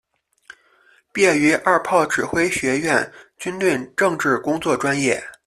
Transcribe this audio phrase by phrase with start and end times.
[1.13, 5.23] 毕业于二炮指挥学院军队政治工作专业。